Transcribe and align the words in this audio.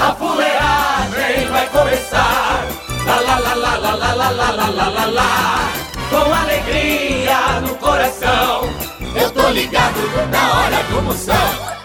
A 0.00 0.14
fuleagem 0.14 1.46
vai 1.50 1.66
começar. 1.68 2.66
Lá 3.06 3.20
lá 3.20 3.38
lá 3.38 3.54
lá 3.54 3.76
lá 3.76 3.94
lá 3.94 4.12
lá 4.12 4.30
lá 4.30 4.50
lá 4.50 4.68
lá 4.68 4.88
lá 4.88 5.06
lá. 5.06 5.72
Com 6.10 6.32
alegria 6.34 7.60
no 7.62 7.74
coração, 7.76 8.68
eu 9.14 9.30
tô 9.30 9.48
ligado 9.50 9.98
na 10.30 10.54
hora 10.54 10.82
do 10.84 11.02
Moção. 11.02 11.76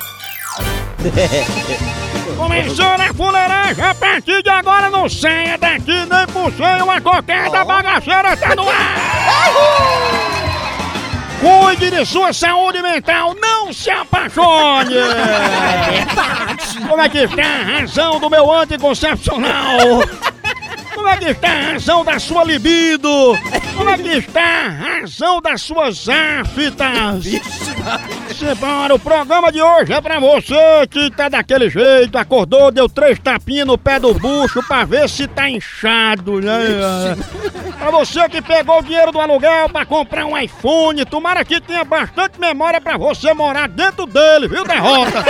Começou 2.37 2.97
na 2.97 3.13
fuleiragem, 3.13 3.83
a 3.83 3.95
partir 3.95 4.43
de 4.43 4.49
agora 4.49 4.89
não 4.89 5.09
saia 5.09 5.57
daqui 5.57 6.05
nem 6.05 6.27
puxei 6.27 6.81
uma 6.81 6.97
a 6.97 7.65
bagaceira 7.65 8.37
tá 8.37 8.55
no 8.55 8.69
ar! 8.69 8.75
Cuide 11.39 11.89
de 11.89 12.05
sua 12.05 12.31
saúde 12.31 12.83
mental, 12.83 13.33
não 13.41 13.73
se 13.73 13.89
apaixone! 13.89 14.93
Como 16.91 17.01
é 17.01 17.07
que 17.07 17.19
está 17.19 17.41
a 17.41 17.79
razão 17.79 18.19
do 18.19 18.29
meu 18.29 18.51
anticoncepcional? 18.53 20.03
Como 20.93 21.07
é 21.07 21.15
que 21.15 21.29
está 21.29 21.47
a 21.47 21.71
razão 21.71 22.03
da 22.03 22.19
sua 22.19 22.43
libido? 22.43 23.09
Como 23.77 23.89
é 23.89 23.97
que 23.97 24.09
está 24.09 24.41
a 24.41 24.69
razão 24.99 25.41
das 25.41 25.61
suas 25.61 26.09
aftas? 26.09 27.23
Simbora, 28.37 28.93
o 28.93 28.99
programa 28.99 29.53
de 29.53 29.61
hoje 29.61 29.93
é 29.93 30.01
pra 30.01 30.19
você 30.19 30.85
que 30.89 31.09
tá 31.11 31.29
daquele 31.29 31.69
jeito, 31.69 32.17
acordou, 32.17 32.69
deu 32.71 32.89
três 32.89 33.17
tapinhas 33.17 33.65
no 33.65 33.77
pé 33.77 33.97
do 33.97 34.13
bucho 34.13 34.61
pra 34.67 34.83
ver 34.83 35.07
se 35.07 35.27
tá 35.27 35.49
inchado, 35.49 36.41
né? 36.41 37.15
Pra 37.79 37.89
você 37.89 38.27
que 38.27 38.41
pegou 38.41 38.79
o 38.79 38.83
dinheiro 38.83 39.13
do 39.13 39.21
aluguel 39.21 39.69
pra 39.69 39.85
comprar 39.85 40.25
um 40.25 40.37
iPhone, 40.37 41.05
tomara 41.05 41.45
que 41.45 41.61
tenha 41.61 41.85
bastante 41.85 42.37
memória 42.37 42.81
pra 42.81 42.97
você 42.97 43.33
morar 43.33 43.69
dentro 43.69 44.05
dele, 44.05 44.49
viu, 44.49 44.65
derrota? 44.65 45.23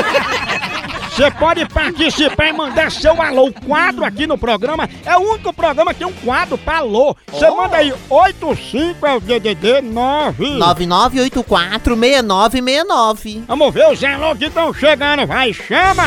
Você 1.12 1.30
pode 1.32 1.68
participar 1.68 2.48
e 2.48 2.54
mandar 2.54 2.90
seu 2.90 3.22
alô. 3.22 3.48
O 3.48 3.54
quadro 3.54 4.06
aqui 4.06 4.26
no 4.26 4.38
programa 4.38 4.90
é 5.06 5.18
o 5.18 5.20
único 5.20 5.52
programa 5.52 5.94
que 5.94 6.00
tem 6.00 6.08
um 6.08 6.14
quadro 6.14 6.58
pra 6.58 6.78
alô. 6.78 7.14
Você 7.28 7.52
manda 7.52 7.76
aí 7.76 7.94
85 8.10 9.06
é 9.06 9.16
o 9.16 9.20
DDD 9.20 9.82
9. 9.82 10.58
99846969. 10.58 13.44
Vamos 13.46 13.74
ver 13.74 13.92
os 13.92 14.02
alô 14.02 14.34
que 14.38 14.46
estão 14.46 14.74
chegando. 14.74 15.28
Vai, 15.28 15.52
chama! 15.52 16.06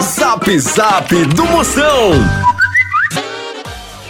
Zap 0.00 0.58
Zap 0.58 1.14
do 1.26 1.44
Moção. 1.44 2.12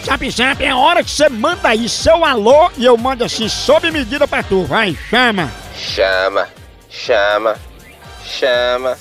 Zap 0.04 0.30
Zap 0.30 0.64
é 0.64 0.72
hora 0.72 1.02
que 1.02 1.10
você 1.10 1.28
manda 1.28 1.68
aí 1.68 1.88
seu 1.88 2.24
alô 2.24 2.70
e 2.78 2.84
eu 2.84 2.96
mando 2.96 3.24
assim 3.24 3.48
sob 3.48 3.90
medida 3.90 4.28
pra 4.28 4.44
tu. 4.44 4.64
Vai, 4.64 4.96
chama! 5.10 5.50
Chama, 5.76 6.46
chama, 6.88 7.56
chama, 8.24 8.96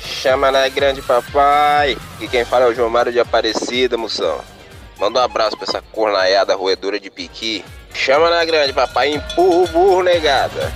chama 0.00 0.50
na 0.50 0.68
grande 0.68 1.02
papai. 1.02 1.96
E 2.20 2.28
quem 2.28 2.44
fala 2.44 2.66
é 2.66 2.68
o 2.68 2.74
João 2.74 2.90
Mário 2.90 3.12
de 3.12 3.20
Aparecida, 3.20 3.96
moção. 3.96 4.40
Manda 4.98 5.20
um 5.20 5.22
abraço 5.22 5.56
pra 5.56 5.66
essa 5.66 5.82
cornaiada 5.92 6.54
roedora 6.54 6.98
de 7.00 7.10
piqui. 7.10 7.64
Chama 7.92 8.30
na 8.30 8.44
grande 8.44 8.72
papai, 8.72 9.14
empurra 9.14 9.56
o 9.56 9.68
burro, 9.68 10.02
negada. 10.02 10.72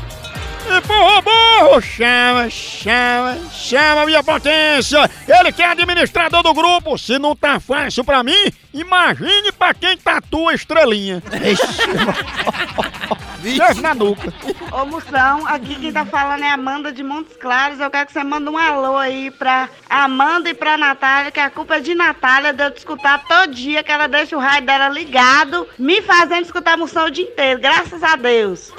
Empurra 0.66 1.18
o 1.18 1.22
burro! 1.22 1.80
Chama, 1.82 2.48
chama, 2.48 3.36
chama 3.52 4.06
minha 4.06 4.22
potência! 4.22 5.10
Ele 5.28 5.52
que 5.52 5.62
é 5.62 5.66
administrador 5.66 6.42
do 6.42 6.54
grupo, 6.54 6.96
se 6.96 7.18
não 7.18 7.36
tá 7.36 7.60
fácil 7.60 8.02
pra 8.02 8.22
mim, 8.22 8.50
imagine 8.72 9.52
pra 9.52 9.74
quem 9.74 9.96
tatua 9.98 10.52
a 10.52 10.54
estrelinha. 10.54 11.22
Deus 13.52 13.78
na 13.80 13.94
nuca. 13.94 14.32
Ô 14.72 14.86
Moção, 14.86 15.46
aqui 15.46 15.74
quem 15.76 15.92
tá 15.92 16.04
falando 16.06 16.42
é 16.42 16.50
Amanda 16.50 16.90
de 16.90 17.02
Montes 17.02 17.36
Claros. 17.36 17.78
Eu 17.78 17.90
quero 17.90 18.06
que 18.06 18.12
você 18.12 18.24
mande 18.24 18.48
um 18.48 18.56
alô 18.56 18.96
aí 18.96 19.30
pra 19.30 19.68
Amanda 19.88 20.48
e 20.48 20.54
pra 20.54 20.78
Natália, 20.78 21.30
que 21.30 21.40
a 21.40 21.50
culpa 21.50 21.76
é 21.76 21.80
de 21.80 21.94
Natália 21.94 22.52
de 22.52 22.64
eu 22.64 22.70
te 22.70 22.78
escutar 22.78 23.22
todo 23.28 23.54
dia, 23.54 23.82
que 23.82 23.92
ela 23.92 24.06
deixa 24.06 24.36
o 24.36 24.40
rádio 24.40 24.66
dela 24.66 24.88
ligado, 24.88 25.68
me 25.78 26.00
fazendo 26.02 26.44
escutar 26.44 26.72
a 26.72 26.76
Moção 26.76 27.06
o 27.06 27.10
dia 27.10 27.24
inteiro. 27.24 27.60
Graças 27.60 28.02
a 28.02 28.16
Deus. 28.16 28.72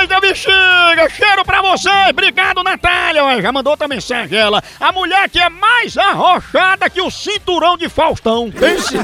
Eita 0.00 0.20
bexiga, 0.20 1.10
cheiro 1.10 1.44
pra 1.44 1.60
você! 1.60 1.90
Obrigado, 2.08 2.62
Natália! 2.62 3.42
Já 3.42 3.52
mandou 3.52 3.72
outra 3.72 3.86
mensagem 3.86 4.38
ela. 4.38 4.62
A 4.78 4.92
mulher 4.92 5.28
que 5.28 5.38
é 5.38 5.50
mais 5.50 5.98
arrochada 5.98 6.88
que 6.88 7.02
o 7.02 7.10
cinturão 7.10 7.76
de 7.76 7.88
Faustão. 7.88 8.50
Pense, 8.50 8.94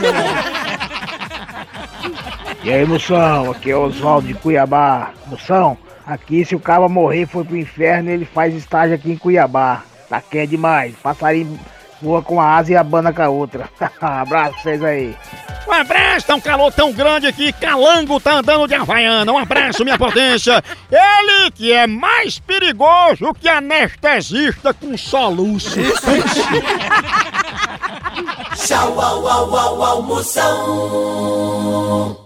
E 2.67 2.73
aí, 2.73 2.85
Moção, 2.85 3.53
aqui 3.53 3.71
é 3.71 3.77
Oswaldo 3.77 4.27
de 4.27 4.35
Cuiabá. 4.35 5.13
Moção, 5.29 5.79
aqui 6.05 6.45
se 6.45 6.57
o 6.57 6.59
cara 6.59 6.89
morrer 6.89 7.25
for 7.25 7.47
pro 7.47 7.57
inferno, 7.57 8.11
ele 8.11 8.25
faz 8.25 8.53
estágio 8.57 8.97
aqui 8.97 9.13
em 9.13 9.17
Cuiabá. 9.17 9.85
Tá 10.09 10.21
quente 10.21 10.49
demais. 10.49 10.93
Passarinho 11.01 11.57
voa 12.03 12.21
com 12.23 12.41
a 12.41 12.57
asa 12.57 12.73
e 12.73 12.77
abana 12.77 13.13
com 13.13 13.23
a 13.23 13.29
outra. 13.29 13.71
Abraço 14.03 14.55
pra 14.55 14.63
vocês 14.63 14.83
aí. 14.83 15.17
Um 15.65 15.73
abraço, 15.73 16.27
tá 16.27 16.35
um 16.35 16.41
calor 16.41 16.73
tão 16.73 16.93
grande 16.93 17.29
aqui, 17.29 17.53
calango 17.53 18.19
tá 18.19 18.39
andando 18.39 18.67
de 18.67 18.75
Havaiana. 18.75 19.33
Um 19.33 19.39
abraço, 19.39 19.85
minha 19.85 19.97
potência. 19.97 20.61
Ele 20.91 21.53
que 21.53 21.73
é 21.73 21.87
mais 21.87 22.41
perigoso 22.41 23.33
que 23.41 23.49
anestesista 23.49 24.75
com 24.75 24.99
soluço. 24.99 25.79
Tchau, 28.57 29.01
au, 29.01 29.29
au, 29.29 29.57
au, 29.57 29.83
au, 29.85 30.03
Moção. 30.03 30.67
O 32.23 32.26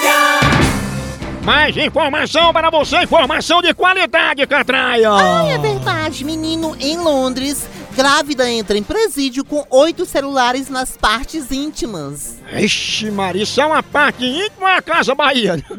Mais 1.51 1.75
informação 1.75 2.53
para 2.53 2.69
você, 2.69 2.99
informação 2.99 3.61
de 3.61 3.73
qualidade, 3.73 4.47
Catraia! 4.47 5.11
Ai, 5.11 5.51
é 5.51 5.57
verdade, 5.57 6.23
menino 6.23 6.77
em 6.79 6.95
Londres. 6.95 7.67
Grávida 7.93 8.49
entra 8.49 8.77
em 8.77 8.83
presídio 8.83 9.43
com 9.43 9.65
oito 9.69 10.05
celulares 10.05 10.69
nas 10.69 10.95
partes 10.95 11.51
íntimas. 11.51 12.37
Ixi, 12.53 13.11
Maria, 13.11 13.43
isso 13.43 13.59
é 13.59 13.65
uma 13.65 13.83
parte 13.83 14.25
íntima 14.25 14.61
ou 14.61 14.67
é 14.69 14.77
a 14.77 14.81
Casa 14.81 15.13
Bahia? 15.13 15.61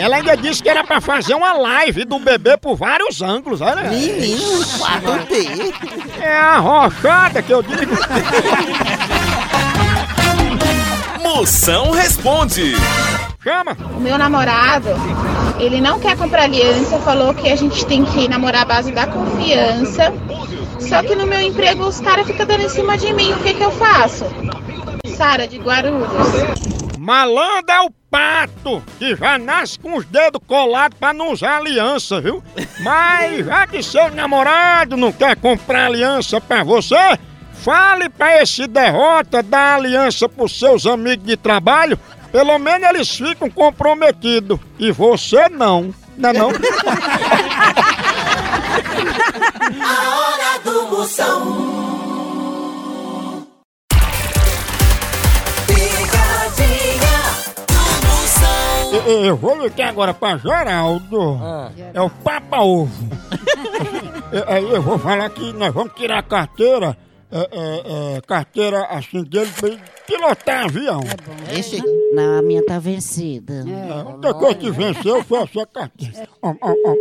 Ela 0.00 0.16
ainda 0.16 0.34
disse 0.34 0.62
que 0.62 0.70
era 0.70 0.82
pra 0.82 0.98
fazer 0.98 1.34
uma 1.34 1.52
live 1.52 2.06
do 2.06 2.18
bebê 2.18 2.56
por 2.56 2.74
vários 2.74 3.20
ângulos, 3.20 3.60
olha. 3.60 3.90
Menino, 3.90 4.64
4D. 4.64 5.74
É 6.22 6.36
a 6.36 6.58
rochada 6.58 7.42
que 7.42 7.52
eu 7.52 7.62
digo. 7.62 7.94
Moção 11.34 11.90
responde. 11.90 12.74
Chama. 13.42 13.76
O 13.96 14.00
meu 14.00 14.16
namorado, 14.16 14.90
ele 15.58 15.80
não 15.80 15.98
quer 15.98 16.16
comprar 16.16 16.44
aliança, 16.44 16.96
falou 17.00 17.34
que 17.34 17.50
a 17.50 17.56
gente 17.56 17.84
tem 17.86 18.04
que 18.04 18.28
namorar 18.28 18.62
à 18.62 18.64
base 18.64 18.92
da 18.92 19.04
confiança. 19.08 20.14
Só 20.78 21.02
que 21.02 21.16
no 21.16 21.26
meu 21.26 21.40
emprego 21.40 21.88
os 21.88 21.98
caras 22.00 22.24
ficam 22.24 22.46
dando 22.46 22.62
em 22.62 22.68
cima 22.68 22.96
de 22.96 23.12
mim, 23.12 23.32
o 23.32 23.38
que 23.38 23.52
que 23.52 23.64
eu 23.64 23.72
faço? 23.72 24.24
Sara 25.16 25.48
de 25.48 25.58
Guarulhos. 25.58 26.08
Malandro 26.96 27.72
é 27.72 27.80
o 27.80 27.90
pato, 28.08 28.80
que 29.00 29.16
já 29.16 29.36
nasce 29.36 29.76
com 29.76 29.96
os 29.96 30.04
dedos 30.04 30.40
colados 30.46 30.96
pra 31.00 31.12
não 31.12 31.32
usar 31.32 31.56
aliança, 31.56 32.20
viu? 32.20 32.44
Mas 32.78 33.44
já 33.44 33.66
que 33.66 33.82
seu 33.82 34.08
namorado 34.14 34.96
não 34.96 35.10
quer 35.10 35.34
comprar 35.34 35.86
aliança 35.86 36.40
pra 36.40 36.62
você, 36.62 37.18
fale 37.54 38.08
pra 38.08 38.42
esse 38.42 38.66
derrota 38.66 39.42
dar 39.42 39.76
aliança 39.76 40.28
pros 40.28 40.58
seus 40.58 40.84
amigos 40.86 41.24
de 41.26 41.36
trabalho, 41.36 41.98
pelo 42.32 42.58
menos 42.58 42.88
eles 42.88 43.08
ficam 43.16 43.48
comprometidos. 43.48 44.58
E 44.78 44.90
você 44.92 45.48
não, 45.48 45.94
não 46.16 46.28
é 46.30 46.32
não? 46.36 46.50
A 49.82 50.18
hora 50.18 50.58
do 50.64 50.82
Moção. 50.90 51.84
Eu, 58.92 59.00
eu- 59.02 59.24
eu 59.24 59.36
vou 59.36 59.60
ligar 59.60 59.88
agora 59.88 60.14
pra 60.14 60.36
Geraldo. 60.36 61.38
É 61.92 62.00
o 62.00 62.08
Papa 62.10 62.60
Ovo. 62.60 62.90
Eu- 64.32 64.44
Aí 64.48 64.68
eu 64.72 64.82
vou 64.82 64.98
falar 64.98 65.28
que 65.30 65.52
nós 65.52 65.72
vamos 65.72 65.92
tirar 65.94 66.18
a 66.18 66.22
carteira. 66.22 66.96
É, 67.34 67.40
é, 67.40 68.16
é, 68.16 68.20
carteira 68.20 68.84
assim 68.90 69.24
dele 69.24 69.50
pra 69.58 69.68
ele 69.68 69.80
pilotar 70.06 70.66
avião. 70.66 71.00
Esse 71.50 71.82
Não, 72.14 72.38
a 72.38 72.42
minha 72.42 72.64
tá 72.64 72.78
vencida. 72.78 73.54
A 73.90 74.08
única 74.08 74.34
coisa 74.34 74.54
que 74.54 74.70
venceu 74.70 75.24
foi 75.24 75.42
a 75.42 75.46
sua 75.48 75.66
carteira. 75.66 76.28
Ó, 76.40 76.54
ó, 76.60 76.70
ó, 76.70 76.94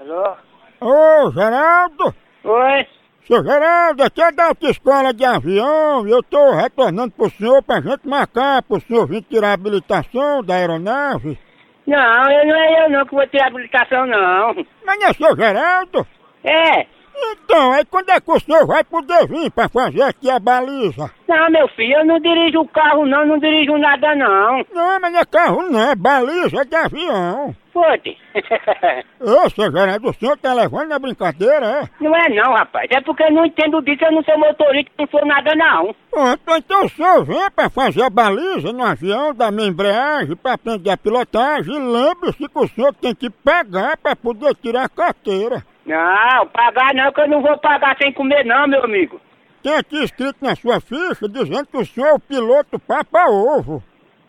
Alô? 0.00 0.36
ó. 0.80 1.26
Ô, 1.26 1.30
Geraldo! 1.32 2.14
Oi? 2.44 2.86
Seu 3.26 3.44
Geraldo, 3.44 4.02
aqui 4.02 4.22
é 4.22 4.32
da 4.32 4.46
autoescola 4.46 5.12
de 5.12 5.26
avião 5.26 6.08
e 6.08 6.10
eu 6.10 6.22
tô 6.22 6.52
retornando 6.52 7.10
pro 7.10 7.28
senhor 7.28 7.62
pra 7.62 7.82
gente 7.82 8.08
marcar 8.08 8.62
pro 8.62 8.80
senhor 8.80 9.06
vir 9.06 9.22
tirar 9.24 9.50
a 9.50 9.52
habilitação 9.52 10.42
da 10.42 10.54
aeronave. 10.54 11.38
Não, 11.86 12.30
eu 12.30 12.46
não 12.46 12.56
é 12.56 12.84
eu 12.86 12.90
não 12.90 13.04
que 13.04 13.14
vou 13.14 13.26
ter 13.28 13.42
habilitação, 13.42 14.06
não. 14.06 14.54
Mas 14.86 14.98
não 14.98 15.06
é 15.08 15.12
seu 15.12 15.36
Geraldo? 15.36 16.06
É. 16.42 16.97
Então, 17.20 17.72
aí 17.72 17.84
quando 17.84 18.10
é 18.10 18.20
que 18.20 18.30
o 18.30 18.40
senhor 18.40 18.66
vai 18.66 18.84
poder 18.84 19.26
vir 19.26 19.50
pra 19.50 19.68
fazer 19.68 20.02
aqui 20.02 20.30
a 20.30 20.38
baliza? 20.38 21.10
Não, 21.28 21.50
meu 21.50 21.68
filho, 21.68 21.94
eu 21.98 22.06
não 22.06 22.18
dirijo 22.20 22.60
o 22.60 22.68
carro, 22.68 23.06
não, 23.06 23.26
não 23.26 23.38
dirijo 23.38 23.76
nada, 23.76 24.14
não. 24.14 24.64
Não, 24.72 25.00
mas 25.00 25.12
não 25.12 25.20
é 25.20 25.24
carro 25.24 25.62
não, 25.68 25.90
é 25.90 25.94
baliza 25.94 26.64
de 26.64 26.74
avião. 26.74 27.54
Foda. 27.72 28.10
Ô, 29.20 29.50
seu 29.50 29.70
Geraldo, 29.70 30.08
o 30.08 30.14
senhor 30.14 30.36
tá 30.38 30.52
levando 30.54 30.88
na 30.88 30.98
brincadeira, 30.98 31.66
é? 31.66 31.88
não 32.00 32.16
é 32.16 32.28
não, 32.28 32.54
rapaz. 32.54 32.88
É 32.90 33.00
porque 33.00 33.22
eu 33.22 33.32
não 33.32 33.44
entendo 33.44 33.80
disso, 33.82 34.04
eu 34.04 34.12
não 34.12 34.22
sou 34.24 34.38
motorista, 34.38 34.90
não 34.98 35.06
sou 35.06 35.24
nada, 35.26 35.54
não. 35.54 35.94
Pronto, 36.10 36.40
então 36.56 36.84
o 36.84 36.88
senhor 36.88 37.24
vem 37.24 37.50
pra 37.50 37.68
fazer 37.68 38.02
a 38.02 38.10
baliza 38.10 38.72
no 38.72 38.84
avião, 38.84 39.34
da 39.34 39.50
minha 39.50 39.68
embreagem, 39.68 40.34
pra 40.34 40.54
aprender 40.54 40.90
a 40.90 40.96
pilotagem. 40.96 41.74
E 41.74 41.78
lembre-se 41.78 42.48
que 42.48 42.58
o 42.58 42.68
senhor 42.68 42.94
tem 42.94 43.14
que 43.14 43.30
pegar 43.30 43.96
pra 43.98 44.16
poder 44.16 44.54
tirar 44.56 44.84
a 44.84 44.88
carteira. 44.88 45.64
Não, 45.88 46.46
pagar 46.48 46.94
não, 46.94 47.10
que 47.12 47.20
eu 47.22 47.28
não 47.28 47.40
vou 47.40 47.56
pagar 47.58 47.96
sem 48.00 48.12
comer, 48.12 48.44
não, 48.44 48.68
meu 48.68 48.84
amigo. 48.84 49.20
Tem 49.62 49.74
aqui 49.74 50.04
escrito 50.04 50.36
na 50.40 50.54
sua 50.54 50.80
ficha 50.80 51.28
dizendo 51.28 51.66
que 51.66 51.78
o 51.78 51.84
senhor 51.84 52.08
é 52.08 52.12
o 52.12 52.20
piloto 52.20 52.78
Papa 52.78 53.26
Ovo. 53.28 53.82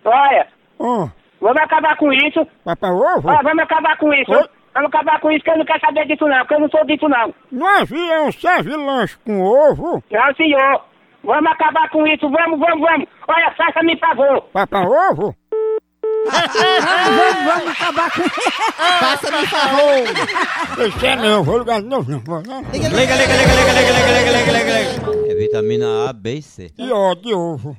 Olha, 0.06 0.48
Ó, 0.80 1.10
vamos 1.42 1.62
acabar 1.62 1.98
com 1.98 2.12
isso. 2.14 2.48
Papa 2.64 2.88
Ovo? 2.88 3.30
Ó, 3.30 3.44
vamos 3.44 3.60
acabar 3.60 3.98
com 3.98 4.14
isso. 4.14 4.32
Oi? 4.32 4.44
Vamos 4.74 4.94
acabar 4.94 5.20
com 5.20 5.32
isso, 5.32 5.44
que 5.44 5.52
eu 5.52 5.58
não 5.58 5.66
quero 5.66 5.80
saber 5.82 6.08
disso, 6.08 6.26
não, 6.26 6.38
porque 6.38 6.54
eu 6.54 6.60
não 6.62 6.70
sou 6.70 6.86
disso, 6.86 7.10
não. 7.10 7.34
No 7.52 7.68
avião 7.68 8.32
serve 8.32 8.76
lanche 8.78 9.18
com 9.26 9.42
ovo? 9.42 10.02
Não, 10.10 10.36
senhor. 10.36 10.86
Vamos 11.24 11.52
acabar 11.52 11.90
com 11.90 12.08
isso, 12.08 12.30
vamos, 12.30 12.60
vamos, 12.60 12.80
vamos. 12.80 13.08
Olha, 13.28 13.52
faça-me 13.58 13.98
favor. 14.00 14.42
Papa 14.54 14.80
Ovo? 15.12 15.36
Faça-me 19.00 19.48
favor. 19.48 20.76
Deixa 20.78 21.08
é 21.08 21.16
não, 21.16 21.44
vou 21.44 21.60
ligar 21.60 21.82
de 21.82 21.88
novo. 21.88 22.12
não 22.12 22.20
vou, 22.20 22.42
não. 22.44 22.62
Liga, 22.72 22.90
liga, 22.90 23.16
liga, 23.16 23.34
liga, 23.36 23.54
liga, 23.54 23.74
liga, 23.74 23.92
liga, 23.92 24.32
liga, 24.32 24.52
liga, 24.52 24.80
liga. 24.80 25.32
É 25.32 25.36
vitamina 25.36 26.10
A, 26.10 26.14
B 26.14 26.36
e 26.36 26.42
C. 26.42 26.72
E 26.78 26.92
ó, 26.92 27.14
de 27.16 27.34
ovo. 27.34 27.76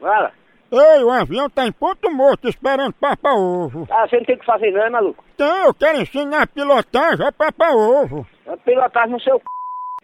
Fala. 0.00 0.32
Ei, 0.70 1.02
o 1.02 1.10
avião 1.10 1.48
tá 1.48 1.66
em 1.66 1.72
ponto 1.72 2.10
morto 2.10 2.46
esperando 2.46 2.92
Papa 2.92 3.32
Ovo. 3.32 3.88
Ah, 3.90 4.06
você 4.06 4.18
não 4.18 4.24
tem 4.24 4.36
o 4.36 4.38
que 4.38 4.44
fazer, 4.44 4.70
não, 4.70 4.82
é, 4.82 4.90
maluco? 4.90 5.24
Então, 5.34 5.64
eu 5.64 5.72
quero 5.72 6.02
ensinar 6.02 6.42
a 6.42 6.46
pilotagem 6.46 7.26
a 7.26 7.32
Papa 7.32 7.70
Ovo. 7.70 8.26
É 8.46 8.54
pilotar 8.56 9.08
no 9.08 9.18
seu 9.20 9.38
c... 9.38 9.44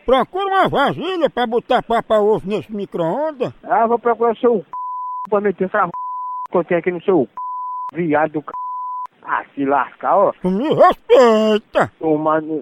Procura 0.07 0.47
uma 0.47 0.69
vasilha 0.69 1.29
pra 1.29 1.47
botar 1.47 1.83
Papa 1.83 2.19
Ovo 2.19 2.49
nesse 2.49 2.75
micro-ondas. 2.75 3.53
Ah, 3.63 3.83
eu 3.83 3.89
vou 3.89 3.99
procurar 3.99 4.33
o 4.33 4.37
seu 4.39 4.59
c... 4.61 4.67
pra 5.29 5.41
meter 5.41 5.65
essa 5.65 5.89
que 6.51 6.57
eu 6.57 6.65
tenho 6.65 6.81
aqui 6.81 6.91
no 6.91 7.03
seu 7.03 7.29
viado 7.93 8.33
do 8.33 8.41
c... 8.41 8.47
Ah, 9.23 9.43
se 9.55 9.65
lascar, 9.65 10.17
ó. 10.17 10.33
Me 10.45 10.69
respeita. 10.75 11.91
Ô, 11.99 12.19
mano. 12.19 12.61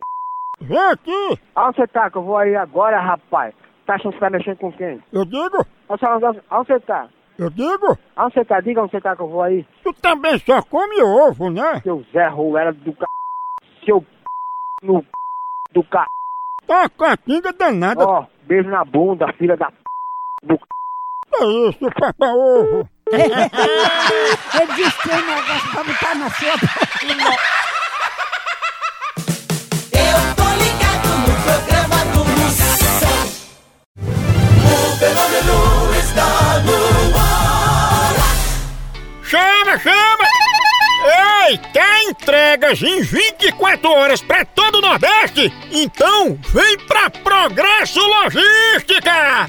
Vem 0.61 0.79
aqui. 0.79 1.39
Aonde 1.57 1.77
você 1.77 1.87
tá? 1.89 2.09
Que 2.09 2.19
eu 2.19 2.23
vou 2.23 2.37
aí 2.37 2.55
agora, 2.55 3.01
rapaz. 3.01 3.53
Tá 3.85 3.95
achando 3.95 4.13
que 4.13 4.19
você 4.19 4.25
tá 4.25 4.31
mexendo 4.31 4.59
com 4.59 4.73
quem? 4.73 5.03
Eu 5.13 5.25
digo, 5.25 5.67
Aonde 5.89 6.41
você 6.51 6.81
tá? 6.81 7.09
eu 7.37 7.51
digo. 7.51 7.99
Aonde 8.15 8.35
você 8.35 8.45
tá? 8.45 8.61
Diga 8.61 8.83
onde 8.83 8.93
você 8.93 9.01
tá 9.01 9.17
que 9.17 9.23
eu 9.23 9.29
vou 9.29 9.43
aí. 9.43 9.67
Tu 9.83 9.93
também 9.95 10.39
só 10.39 10.63
come 10.63 11.03
ovo, 11.03 11.51
né? 11.51 11.81
Seu 11.83 12.05
Zé 12.13 12.29
Ruela 12.29 12.73
do 12.73 12.93
c... 12.93 13.05
Seu 13.85 14.01
c... 14.01 14.07
no 14.83 15.01
c... 15.03 15.09
do 15.73 15.83
c... 15.83 15.89
Tá 15.91 16.79
uma 16.79 16.89
catinga 16.91 17.53
danada. 17.53 18.05
Ó, 18.07 18.25
beijo 18.45 18.71
na 18.71 18.85
bunda, 18.85 19.33
filha 19.33 19.57
da 19.57 19.69
p... 19.69 19.77
do 20.45 20.55
c... 20.55 20.63
Que 21.39 21.45
isso, 21.69 21.91
Papa 21.99 22.27
Ovo? 22.27 22.89
Ele 23.13 24.73
disse 24.77 24.97
que 24.99 25.09
tem 25.09 25.23
negócio 25.25 25.71
pra 25.71 25.85
botar 25.85 26.15
na 26.15 26.31
sopa. 26.31 26.69
Eu 29.93 30.35
tô 30.37 30.49
ligado 30.63 31.09
no 31.19 31.33
programa 31.43 32.05
do 32.13 32.25
Moção. 32.25 33.19
O 34.63 34.97
fenômeno 34.99 35.59
está 35.99 36.29
no 36.61 36.79
ar. 37.19 38.15
Chama, 39.25 39.79
chama! 39.79 40.27
Ei, 41.49 41.59
quer 41.73 42.03
entregas 42.05 42.81
em 42.83 43.03
24 43.03 43.91
horas 43.91 44.23
pra 44.23 44.45
todo 44.45 44.79
o 44.79 44.81
Nordeste? 44.81 45.53
Então 45.73 46.39
vem 46.53 46.79
pra 46.87 47.11
Progresso 47.11 47.99
Logística! 48.01 49.49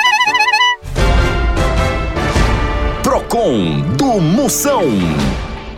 Procon 3.11 3.81
do 3.97 4.21
Moção. 4.21 4.83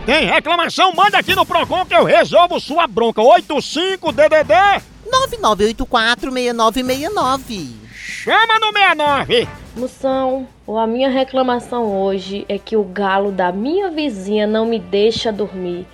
Tem 0.06 0.26
reclamação? 0.26 0.92
Manda 0.94 1.18
aqui 1.18 1.34
no 1.34 1.44
Procon 1.44 1.84
que 1.84 1.92
eu 1.92 2.04
resolvo 2.04 2.60
sua 2.60 2.86
bronca. 2.86 3.20
85DDD 3.20 4.80
9984-6969. 5.04 7.72
Chama 7.92 8.60
no 8.60 8.72
69. 8.72 9.48
Moção, 9.76 10.46
a 10.68 10.86
minha 10.86 11.10
reclamação 11.10 12.00
hoje 12.00 12.46
é 12.48 12.56
que 12.56 12.76
o 12.76 12.84
galo 12.84 13.32
da 13.32 13.50
minha 13.50 13.90
vizinha 13.90 14.46
não 14.46 14.64
me 14.64 14.78
deixa 14.78 15.32
dormir. 15.32 15.88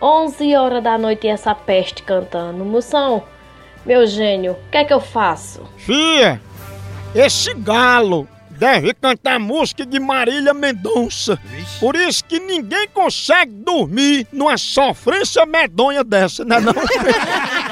11 0.00 0.56
horas 0.56 0.82
da 0.82 0.96
noite 0.96 1.26
e 1.26 1.30
essa 1.30 1.54
peste 1.54 2.02
cantando. 2.02 2.64
Moção, 2.64 3.24
meu 3.84 4.06
gênio, 4.06 4.52
o 4.52 4.70
que 4.70 4.78
é 4.78 4.84
que 4.86 4.94
eu 4.94 5.00
faço? 5.00 5.64
Fia, 5.76 6.40
esse 7.14 7.52
galo 7.52 8.26
deve 8.58 8.92
cantar 8.92 9.38
música 9.38 9.86
de 9.86 10.00
Marília 10.00 10.52
Mendonça. 10.52 11.38
Por 11.78 11.94
isso 11.94 12.24
que 12.24 12.40
ninguém 12.40 12.88
consegue 12.88 13.52
dormir 13.52 14.26
numa 14.32 14.58
sofrência 14.58 15.46
medonha 15.46 16.02
dessa, 16.02 16.44
né 16.44 16.58
não? 16.60 16.74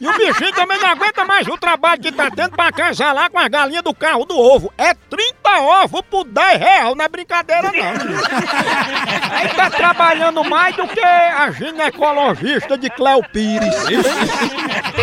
E 0.00 0.06
o 0.06 0.12
bichinho 0.16 0.52
também 0.52 0.78
não 0.78 0.88
aguenta 0.88 1.24
mais 1.24 1.46
o 1.46 1.56
trabalho 1.56 2.00
que 2.00 2.12
tá 2.12 2.30
tendo 2.30 2.50
pra 2.50 2.70
lá 3.12 3.30
com 3.30 3.38
as 3.38 3.48
galinhas 3.48 3.82
do 3.82 3.94
carro 3.94 4.24
do 4.24 4.38
ovo. 4.38 4.72
É 4.76 4.94
30 4.94 5.60
ovos 5.60 6.00
por 6.02 6.24
10 6.24 6.58
real, 6.58 6.94
não 6.94 7.04
é 7.04 7.08
brincadeira 7.08 7.70
não. 7.72 9.36
Aí 9.36 9.48
tá 9.48 9.70
trabalhando 9.70 10.44
mais 10.44 10.76
do 10.76 10.86
que 10.88 11.00
a 11.00 11.50
ginecologista 11.50 12.76
de 12.76 12.90
Cléo 12.90 13.22
Pires. 13.32 13.74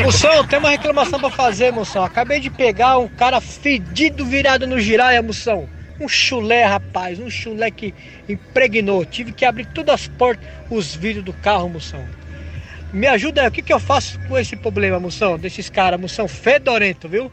Moção, 0.03 0.45
tem 0.48 0.60
uma 0.60 0.69
reclamação 0.69 1.19
pra 1.19 1.29
fazer, 1.29 1.71
moção. 1.71 2.03
Acabei 2.03 2.39
de 2.39 2.50
pegar 2.50 2.98
um 2.98 3.07
cara 3.07 3.39
fedido 3.39 4.25
virado 4.25 4.67
no 4.67 4.79
giraia, 4.79 5.21
moção. 5.21 5.69
Um 6.00 6.07
chulé, 6.07 6.65
rapaz, 6.65 7.19
um 7.19 7.29
chulé 7.29 7.69
que 7.69 7.93
impregnou. 8.27 9.05
Tive 9.05 9.31
que 9.31 9.45
abrir 9.45 9.65
todas 9.67 9.95
as 9.95 10.07
portas, 10.07 10.48
os 10.69 10.95
vidros 10.95 11.24
do 11.24 11.33
carro, 11.33 11.69
moção. 11.69 12.03
Me 12.93 13.07
ajuda 13.07 13.41
aí, 13.41 13.48
o 13.48 13.51
que, 13.51 13.62
que 13.62 13.71
eu 13.71 13.79
faço 13.79 14.19
com 14.27 14.38
esse 14.38 14.55
problema, 14.55 15.00
moção? 15.00 15.38
Desses 15.38 15.69
caras, 15.69 16.00
moção 16.00 16.27
fedorento, 16.27 17.07
viu? 17.07 17.31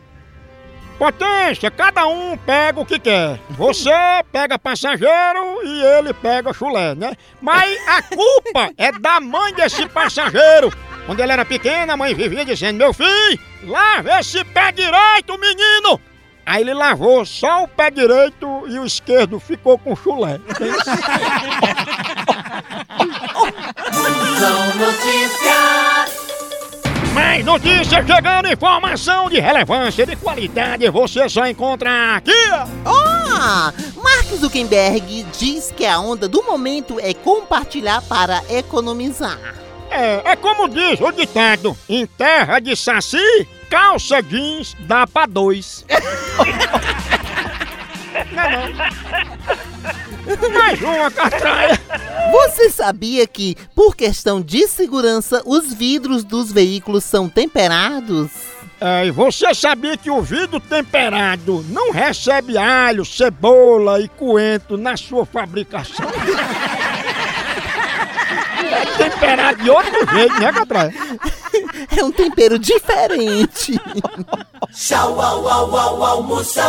Potência, 0.99 1.71
cada 1.71 2.07
um 2.07 2.37
pega 2.37 2.81
o 2.81 2.87
que 2.87 2.99
quer. 2.99 3.38
Você 3.50 3.91
pega 4.33 4.59
passageiro 4.59 5.62
e 5.65 5.85
ele 5.85 6.12
pega 6.12 6.53
chulé, 6.53 6.95
né? 6.95 7.12
Mas 7.41 7.79
a 7.88 8.03
culpa 8.03 8.71
é 8.79 8.93
da 8.93 9.21
mãe 9.21 9.55
desse 9.55 9.87
passageiro. 9.88 10.73
Quando 11.07 11.21
ele 11.21 11.33
era 11.33 11.45
pequeno, 11.45 11.93
a 11.93 11.97
mãe 11.97 12.15
vivia 12.15 12.45
dizendo: 12.45 12.77
Meu 12.77 12.93
filho, 12.93 13.38
lave 13.65 14.11
esse 14.11 14.45
pé 14.45 14.73
direito, 14.73 15.38
menino! 15.38 16.00
Aí 16.45 16.62
ele 16.62 16.75
lavou 16.75 17.25
só 17.27 17.65
o 17.65 17.69
pé 17.69 17.91
direito 17.91 18.65
e 18.69 18.79
o 18.79 18.87
esquerdo 18.87 19.38
ficou 19.38 19.79
com 19.79 19.95
chulé. 19.95 20.41
São 24.38 24.67
notícias. 24.77 26.29
Mais 27.12 27.45
notícias 27.45 28.07
chegando, 28.07 28.49
informação 28.49 29.29
de 29.29 29.41
relevância, 29.41 30.07
de 30.07 30.15
qualidade, 30.17 30.88
você 30.91 31.29
só 31.29 31.47
encontra 31.47 32.17
aqui. 32.17 32.33
Ah! 32.85 33.73
Mark 33.97 34.27
Zuckerberg 34.37 35.25
diz 35.37 35.73
que 35.77 35.85
a 35.87 35.99
onda 35.99 36.29
do 36.29 36.43
momento 36.43 36.99
é 37.00 37.15
compartilhar 37.15 38.03
para 38.03 38.43
economizar. 38.50 39.38
É, 39.91 40.33
é 40.33 40.37
como 40.37 40.69
diz 40.69 41.00
o 41.00 41.11
ditado, 41.11 41.77
em 41.88 42.07
terra 42.07 42.61
de 42.61 42.77
saci, 42.77 43.49
calça 43.71 44.23
jeans 44.23 44.77
dá 44.81 45.07
pra 45.07 45.27
dois. 45.27 45.85
não, 48.33 48.43
é 48.43 48.69
não. 48.69 49.68
Mais 50.53 50.81
uma 50.83 51.11
catraia. 51.11 51.81
Você 52.31 52.69
sabia 52.71 53.27
que, 53.27 53.57
por 53.75 53.97
questão 53.97 54.41
de 54.41 54.69
segurança, 54.69 55.43
os 55.47 55.73
vidros 55.73 56.23
dos 56.25 56.53
veículos 56.53 57.05
são 57.05 57.29
temperados? 57.29 58.31
É, 58.81 59.07
e 59.07 59.11
você 59.11 59.53
sabia 59.55 59.97
que 59.97 60.11
o 60.11 60.23
vidro 60.23 60.61
temperado 60.61 61.65
não 61.71 61.91
recebe 61.91 62.57
alho, 62.57 63.05
cebola 63.05 64.01
e 64.01 64.09
coentro 64.09 64.77
na 64.77 64.97
sua 64.97 65.27
fabricação? 65.27 66.07
É 68.61 68.85
temperado 68.97 69.63
de 69.63 69.71
outro 69.71 70.07
jeito, 70.15 70.41
né, 70.41 70.53
Catraia? 70.53 70.95
É 71.97 72.05
um 72.05 72.13
tempero 72.13 72.59
diferente. 72.59 73.81
Tchau, 74.73 75.21
au, 75.21 75.49
au, 75.49 75.77
au, 75.77 76.05
almoção. 76.05 76.69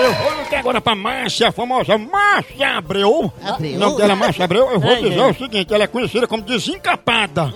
Eu 0.00 0.12
vou 0.14 0.42
ligar 0.44 0.60
agora 0.60 0.80
pra 0.80 0.94
Márcia, 0.94 1.48
a 1.48 1.52
famosa 1.52 1.98
Márcia 1.98 2.76
Abreu. 2.76 3.32
Abreu? 3.44 3.74
O 3.74 3.78
nome 3.78 3.96
dela 3.96 4.12
é 4.12 4.16
Márcia 4.16 4.44
Abreu. 4.44 4.70
Eu 4.70 4.78
vou 4.78 4.90
Ai, 4.90 5.02
dizer 5.02 5.20
ai. 5.20 5.30
o 5.30 5.34
seguinte, 5.34 5.74
ela 5.74 5.84
é 5.84 5.86
conhecida 5.88 6.26
como 6.28 6.42
desencapada. 6.42 7.52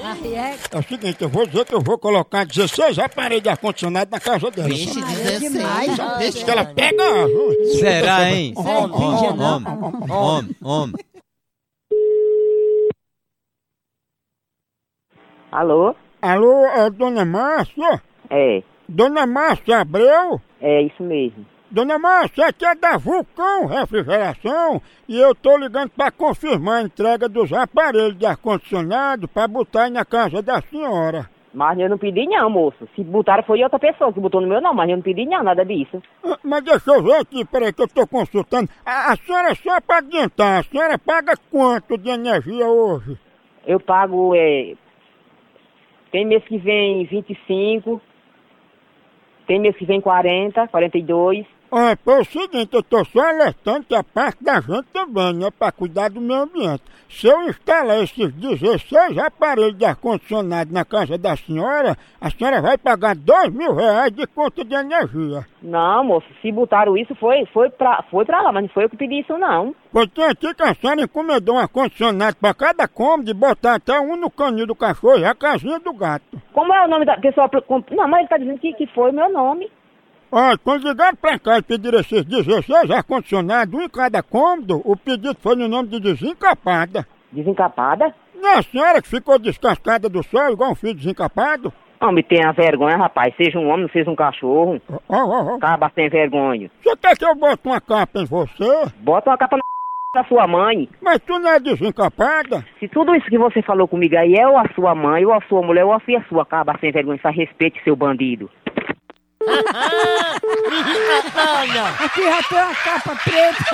É 0.71 0.79
o 0.79 0.83
seguinte, 0.83 1.23
eu 1.23 1.29
vou 1.29 1.47
dizer 1.47 1.65
que 1.65 1.75
eu 1.75 1.81
vou 1.81 1.97
colocar 1.99 2.45
16 2.45 2.99
aparelhos 2.99 3.43
de 3.45 3.49
ar-condicionado 3.49 4.11
na 4.11 4.19
casa 4.19 4.51
dela. 4.51 4.69
Vixe, 4.69 4.93
sabe? 5.01 5.15
16. 5.39 5.97
Deixa 6.19 6.45
que 6.45 6.51
ela 6.51 6.65
pega... 6.65 7.05
Será, 7.79 8.31
hein? 8.31 8.55
Homem, 8.57 8.93
Homem, 8.93 9.41
homem, 9.41 10.11
homem, 10.11 10.57
homem. 10.63 10.95
Alô? 15.51 15.95
Alô, 16.21 16.65
é 16.67 16.91
Dona 16.91 17.25
Márcia? 17.25 18.03
É, 18.31 18.63
Dona 18.89 19.27
Márcia 19.27 19.81
Abreu? 19.81 20.41
é 20.61 20.83
isso 20.83 21.03
mesmo. 21.03 21.45
Dona 21.73 21.99
Márcia, 21.99 22.49
aqui 22.49 22.67
é 22.67 22.75
da 22.75 22.99
Vulcão 22.99 23.65
Refrigeração 23.65 24.83
e 25.09 25.19
eu 25.19 25.35
tô 25.35 25.57
ligando 25.57 25.89
para 25.89 26.11
confirmar 26.11 26.81
a 26.81 26.83
entrega 26.83 27.31
dos 27.31 27.51
aparelhos 27.51 28.19
de 28.19 28.27
ar-condicionado 28.27 29.27
para 29.27 29.49
botar 29.49 29.85
aí 29.85 29.91
na 29.91 30.05
casa 30.05 30.43
da 30.43 30.61
senhora. 30.61 31.31
Mas 31.55 31.79
eu 31.79 31.89
não 31.89 31.97
pedi 31.97 32.27
não, 32.27 32.51
moço. 32.51 32.87
Se 32.95 33.03
botaram 33.03 33.43
foi 33.45 33.63
outra 33.63 33.79
pessoa 33.79 34.13
que 34.13 34.21
botou 34.21 34.43
no 34.43 34.49
meu 34.49 34.61
não, 34.61 34.75
mas 34.75 34.91
eu 34.91 34.97
não 34.97 35.03
pedi 35.03 35.25
não, 35.25 35.43
nada 35.43 35.65
disso. 35.65 36.03
Ah, 36.23 36.39
Mas 36.45 36.63
deixa 36.63 36.91
eu 36.91 37.03
ver 37.03 37.15
aqui, 37.15 37.43
peraí 37.47 37.73
que 37.73 37.81
eu 37.81 37.89
tô 37.89 38.07
consultando. 38.07 38.69
A, 38.85 39.13
a 39.13 39.17
senhora, 39.17 39.55
só 39.55 39.81
para 39.81 39.97
adiantar, 39.97 40.61
a 40.61 40.63
senhora 40.65 40.99
paga 40.99 41.33
quanto 41.51 41.97
de 41.97 42.11
energia 42.11 42.67
hoje? 42.67 43.19
Eu 43.67 43.81
pago, 43.81 44.35
é... 44.35 44.75
Tem 46.11 46.27
mês 46.27 46.45
que 46.45 46.59
vem 46.59 47.07
25, 47.07 47.99
tem 49.47 49.59
mês 49.59 49.75
que 49.75 49.87
vem 49.87 50.03
40, 50.03 50.69
42. 50.69 51.47
Olha, 51.75 51.97
foi 52.05 52.21
o 52.21 52.25
seguinte, 52.27 52.69
eu 52.75 52.83
tô 52.83 53.03
só 53.03 53.21
alertando 53.31 53.87
que 53.87 53.95
a 53.95 54.05
parte 54.05 54.45
da 54.45 54.61
gente 54.61 54.85
também, 54.93 55.33
né? 55.33 55.49
Pra 55.59 55.73
cuidar 55.73 56.11
do 56.11 56.21
meio 56.21 56.43
ambiente. 56.43 56.83
Se 57.09 57.27
eu 57.27 57.49
instalar 57.49 58.03
esses 58.03 58.31
16 58.31 59.17
aparelhos 59.17 59.79
de 59.79 59.87
ar-condicionado 59.87 60.71
na 60.71 60.85
casa 60.85 61.17
da 61.17 61.35
senhora, 61.35 61.97
a 62.21 62.29
senhora 62.29 62.61
vai 62.61 62.77
pagar 62.77 63.17
dois 63.17 63.49
mil 63.49 63.75
reais 63.75 64.13
de 64.13 64.27
conta 64.27 64.63
de 64.63 64.75
energia. 64.75 65.47
Não, 65.63 66.05
moço, 66.05 66.27
se 66.43 66.53
botaram 66.53 66.95
isso 66.95 67.15
foi, 67.15 67.47
foi, 67.47 67.71
pra, 67.71 68.05
foi 68.11 68.27
pra 68.27 68.43
lá, 68.43 68.53
mas 68.53 68.65
não 68.65 68.69
foi 68.69 68.85
eu 68.85 68.91
que 68.91 68.97
pedi 68.99 69.21
isso 69.21 69.39
não. 69.39 69.75
Pois 69.91 70.11
tem 70.11 70.25
aqui 70.25 70.53
que 70.53 70.63
a 70.63 70.75
senhora 70.75 71.01
encomendou 71.01 71.55
um 71.55 71.59
ar-condicionado 71.59 72.37
pra 72.37 72.53
cada 72.53 72.87
cômodo 72.87 73.31
e 73.31 73.35
botar 73.35 73.77
até 73.77 73.99
um 73.99 74.15
no 74.17 74.31
caninho 74.31 74.67
do 74.67 74.75
cachorro 74.75 75.21
e 75.21 75.25
a 75.25 75.35
casinha 75.35 75.81
do 75.81 75.95
gato. 75.95 76.39
Como 76.53 76.75
é 76.75 76.85
o 76.85 76.89
nome 76.89 77.07
da 77.07 77.17
pessoa? 77.17 77.49
Não, 77.93 78.09
mas 78.09 78.21
ele 78.21 78.29
tá 78.29 78.37
dizendo 78.37 78.59
que, 78.59 78.75
que 78.75 78.87
foi 78.89 79.11
meu 79.11 79.33
nome. 79.33 79.71
Olha, 80.35 80.57
quando 80.57 80.89
ligaram 80.89 81.15
pra 81.15 81.39
cá 81.39 81.59
e 81.59 81.63
pediram 81.63 82.01
esses 82.01 82.25
16 82.25 82.91
ar-condicionados, 82.91 83.75
um 83.75 83.83
em 83.83 83.89
cada 83.91 84.23
cômodo, 84.23 84.81
o 84.83 84.97
pedido 84.97 85.37
foi 85.39 85.55
no 85.55 85.69
nome 85.69 85.91
de 85.91 86.01
desencapada. 86.01 87.07
Desencapada? 87.31 88.15
Não 88.35 88.49
é 88.49 88.59
a 88.59 88.63
senhora 88.63 89.03
que 89.03 89.09
ficou 89.09 89.39
descascada 89.39 90.09
do 90.09 90.23
sol 90.23 90.51
igual 90.51 90.73
um 90.73 90.75
filho 90.75 90.95
desencapado? 90.95 91.71
Homem, 92.01 92.25
tenha 92.25 92.51
vergonha, 92.53 92.97
rapaz. 92.97 93.35
Seja 93.37 93.59
um 93.59 93.69
homem, 93.69 93.83
não 93.83 93.91
seja 93.91 94.11
um 94.11 94.17
cachorro. 94.17 94.81
Ó, 95.07 95.17
ó, 95.17 95.55
ó. 95.55 95.59
Caba 95.59 95.93
sem 95.95 96.09
vergonha. 96.09 96.71
Você 96.83 96.97
quer 96.97 97.15
que 97.15 97.27
eu 97.27 97.35
bote 97.35 97.61
uma 97.67 97.81
capa 97.83 98.21
em 98.21 98.25
você? 98.25 98.91
Bota 99.01 99.29
uma 99.29 99.37
capa 99.37 99.59
na 100.17 100.25
sua 100.25 100.47
mãe. 100.47 100.89
Mas 101.03 101.19
tu 101.19 101.39
não 101.39 101.51
é 101.51 101.61
desencapada? 101.61 102.65
Se 102.81 102.89
tudo 102.89 103.15
isso 103.15 103.27
que 103.27 103.37
você 103.37 103.61
falou 103.61 103.87
comigo 103.87 104.17
aí 104.17 104.35
é 104.35 104.49
ou 104.49 104.57
a 104.57 104.65
sua 104.75 104.95
mãe, 104.95 105.27
ou 105.27 105.35
a 105.35 105.43
sua 105.43 105.61
mulher, 105.61 105.85
ou 105.85 105.93
a 105.93 106.01
sua, 106.01 106.25
sua 106.27 106.47
caba 106.47 106.75
sem 106.81 106.91
vergonha, 106.91 107.21
só 107.21 107.29
respeite 107.29 107.85
seu 107.85 107.95
bandido. 107.95 108.51
Aqui 111.99 112.23
já 112.23 112.43
tem 112.43 112.59
uma 112.59 112.75
capa 112.75 113.17
preta. 113.25 113.65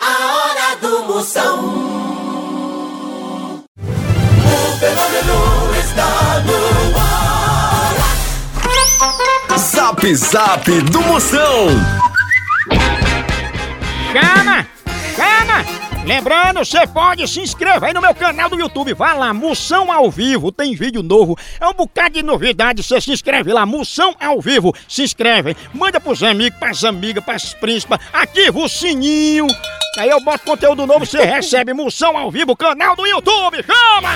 A 0.00 0.34
hora 0.34 0.76
do 0.80 1.02
Moção. 1.04 1.58
O 3.76 4.78
fenômeno 4.78 5.74
está 5.78 6.40
no 6.40 6.98
ar. 6.98 7.20
Zap 9.58 10.14
Zap 10.14 10.70
do 10.82 11.00
Moção. 11.02 11.68
Chama! 14.12 14.66
Chama! 15.16 15.89
Lembrando, 16.04 16.64
você 16.64 16.86
pode 16.86 17.28
se 17.28 17.40
inscrever 17.40 17.84
aí 17.84 17.94
no 17.94 18.00
meu 18.00 18.14
canal 18.14 18.48
do 18.48 18.58
YouTube. 18.58 18.94
Vai 18.94 19.16
lá, 19.16 19.32
Moção 19.34 19.92
ao 19.92 20.10
Vivo, 20.10 20.50
tem 20.50 20.74
vídeo 20.74 21.02
novo. 21.02 21.36
É 21.60 21.68
um 21.68 21.74
bocado 21.74 22.14
de 22.14 22.22
novidade. 22.22 22.82
Você 22.82 23.00
se 23.00 23.12
inscreve 23.12 23.52
lá, 23.52 23.66
Moção 23.66 24.14
ao 24.18 24.40
Vivo. 24.40 24.74
Se 24.88 25.02
inscreve, 25.02 25.56
manda 25.74 26.00
pros 26.00 26.22
amigos, 26.22 26.58
pras 26.58 26.84
amigas, 26.84 27.22
pras 27.22 27.54
príncipas. 27.54 28.00
Ativa 28.12 28.58
o 28.58 28.68
sininho. 28.68 29.46
Aí 29.98 30.08
eu 30.08 30.20
boto 30.20 30.44
conteúdo 30.44 30.86
novo, 30.86 31.04
você 31.04 31.24
recebe 31.24 31.74
Moção 31.74 32.16
ao 32.16 32.30
Vivo, 32.30 32.56
canal 32.56 32.94
do 32.94 33.04
YouTube. 33.06 33.58
Chama! 33.64 34.08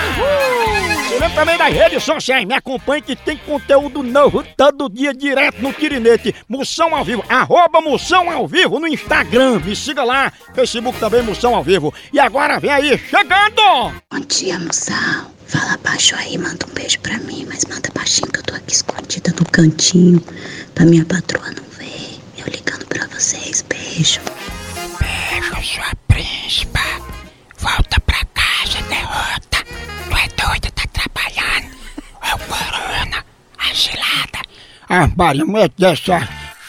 Você 1.02 1.14
lembra 1.14 1.30
também 1.30 1.58
das 1.58 1.74
redes 1.74 2.02
sociais. 2.02 2.44
Me 2.46 2.54
acompanhe 2.54 3.02
que 3.02 3.16
tem 3.16 3.36
conteúdo 3.36 4.02
novo 4.02 4.44
todo 4.56 4.88
dia 4.88 5.12
direto 5.12 5.60
no 5.60 5.72
Tirinete. 5.72 6.34
Moção 6.48 6.94
ao 6.94 7.04
Vivo, 7.04 7.24
arroba 7.28 7.80
Moção 7.80 8.30
ao 8.30 8.46
Vivo 8.46 8.78
no 8.78 8.86
Instagram. 8.86 9.58
Me 9.58 9.74
siga 9.74 10.04
lá. 10.04 10.32
Facebook 10.54 10.98
também, 10.98 11.22
Moção 11.22 11.54
ao 11.54 11.62
Vivo. 11.62 11.73
E 12.12 12.20
agora 12.20 12.60
vem 12.60 12.70
aí, 12.70 12.96
chegando! 12.98 13.92
Bom 14.10 14.20
dia, 14.28 14.58
moção. 14.60 15.30
Fala 15.48 15.76
baixo 15.78 16.14
aí, 16.16 16.38
manda 16.38 16.64
um 16.70 16.72
beijo 16.72 17.00
pra 17.00 17.18
mim, 17.18 17.44
mas 17.48 17.64
manda 17.64 17.88
baixinho 17.94 18.30
que 18.30 18.38
eu 18.38 18.42
tô 18.44 18.54
aqui 18.54 18.74
escondida 18.74 19.34
no 19.38 19.44
cantinho 19.50 20.20
pra 20.74 20.84
minha 20.84 21.04
patroa 21.04 21.50
não 21.50 21.64
ver. 21.76 22.20
Eu 22.38 22.46
ligando 22.46 22.86
pra 22.86 23.06
vocês, 23.08 23.62
beijo. 23.62 24.20
Beijo, 25.00 25.62
sua 25.74 25.92
príncipa. 26.06 26.80
Volta 27.58 28.00
pra 28.00 28.24
casa, 28.34 28.80
derrota. 28.88 29.64
Tu 30.08 30.16
é 30.16 30.28
doida, 30.46 30.70
tá 30.74 30.84
trabalhando. 30.92 31.74
É 32.22 32.34
o 32.34 32.38
corona, 32.38 33.24
a 33.58 33.74
gelada. 33.74 34.42
Ah, 34.88 35.10
Maria, 35.16 35.44
mulher 35.44 35.70
dessa 35.76 36.20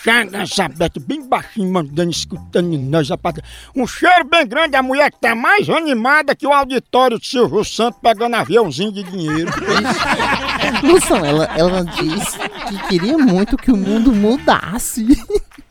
chega 0.05 0.43
essa 0.43 0.69
beta 0.69 0.99
bem 0.99 1.27
baixinho, 1.27 1.71
mandando, 1.71 2.11
escutando 2.11 2.77
nós, 2.77 3.09
rapaz. 3.09 3.37
Um 3.75 3.87
cheiro 3.87 4.23
bem 4.25 4.45
grande, 4.45 4.75
a 4.75 4.83
mulher 4.83 5.11
que 5.11 5.19
tá 5.19 5.33
mais 5.33 5.67
animada 5.67 6.35
que 6.35 6.45
o 6.45 6.53
auditório 6.53 7.19
de 7.19 7.27
Silvio 7.27 7.65
Santos 7.65 7.99
pegando 8.01 8.35
aviãozinho 8.35 8.91
de 8.91 9.01
dinheiro. 9.01 9.51
Moção, 10.83 11.25
ela, 11.25 11.45
ela 11.57 11.83
disse 11.83 12.37
que 12.37 12.87
queria 12.87 13.17
muito 13.17 13.57
que 13.57 13.71
o 13.71 13.77
mundo 13.77 14.13
mudasse. 14.13 15.07